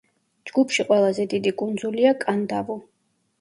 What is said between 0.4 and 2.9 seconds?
ჯგუფში ყველაზე დიდი კუნძულია კანდავუ.